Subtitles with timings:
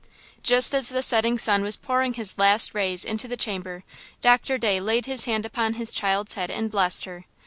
[0.41, 3.83] Just as the setting sun was pouring his last rays into the chamber
[4.19, 7.25] Doctor Day laid his hand upon his child's head and blessed her.